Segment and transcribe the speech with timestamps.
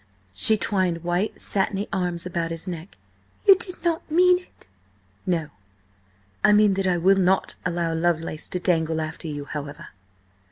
[0.33, 2.97] She twined white, satiny arms about his neck.
[3.45, 4.67] "You did not mean it?"
[5.27, 5.49] "No.
[6.43, 9.89] I mean that I will not allow Lovelace to dangle after you, however."